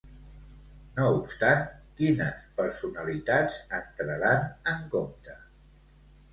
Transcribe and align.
No 0.95 1.09
obstant, 1.17 1.61
quines 1.99 2.41
personalitats 2.61 3.61
entraran 3.83 4.51
en 4.75 4.85
compte? 4.99 5.41